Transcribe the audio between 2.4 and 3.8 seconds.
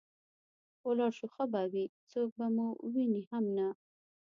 مو ویني هم نه.